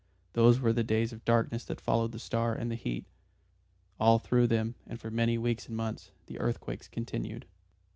Those 0.33 0.59
were 0.59 0.73
the 0.73 0.83
days 0.83 1.13
of 1.13 1.23
darkness 1.25 1.63
that 1.65 1.79
followed 1.79 2.11
the 2.11 2.17
star 2.17 2.55
and 2.55 2.71
the 2.71 2.75
heat. 2.75 3.05
All 3.99 4.17
through 4.17 4.47
them, 4.47 4.73
and 4.87 4.99
for 4.99 5.11
many 5.11 5.37
weeks 5.37 5.67
and 5.67 5.77
months, 5.77 6.09
the 6.25 6.39
earthquakes 6.39 6.87
continued. 6.87 7.45